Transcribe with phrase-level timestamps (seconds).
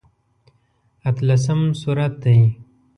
[1.09, 2.37] اتلسم سورت دی.